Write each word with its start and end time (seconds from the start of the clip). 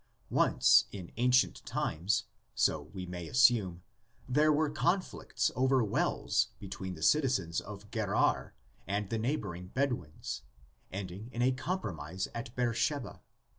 Once 0.31 0.85
in 0.91 1.11
ancient 1.17 1.63
times, 1.63 2.25
so 2.55 2.81
we 2.91 3.05
may 3.05 3.27
assume, 3.27 3.83
there 4.27 4.51
were 4.51 4.67
conflicts 4.67 5.51
over 5.55 5.83
wells 5.83 6.47
between 6.57 6.95
the 6.95 7.03
citizens 7.03 7.61
of 7.61 7.91
Gerar 7.91 8.55
and 8.87 9.11
the 9.11 9.19
neighboring 9.19 9.67
Bedouins, 9.67 10.41
ending 10.91 11.29
in 11.31 11.43
a 11.43 11.51
compromise 11.51 12.27
at 12.33 12.51
Beersheba. 12.55 13.21